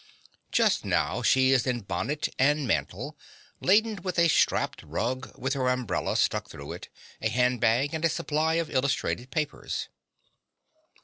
Just 0.51 0.83
now 0.83 1.21
she 1.21 1.51
is 1.51 1.67
in 1.67 1.81
bonnet 1.81 2.27
and 2.39 2.67
mantle, 2.67 3.15
laden 3.59 4.01
with 4.01 4.17
a 4.17 4.29
strapped 4.29 4.81
rug 4.81 5.31
with 5.37 5.53
her 5.53 5.69
umbrella 5.69 6.17
stuck 6.17 6.49
through 6.49 6.71
it, 6.71 6.89
a 7.21 7.29
handbag, 7.29 7.93
and 7.93 8.03
a 8.03 8.09
supply 8.09 8.55
of 8.55 8.71
illustrated 8.71 9.29
papers. 9.29 9.89